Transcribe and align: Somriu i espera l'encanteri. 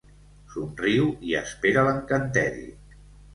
Somriu 0.53 1.05
i 1.33 1.35
espera 1.41 1.85
l'encanteri. 1.89 2.67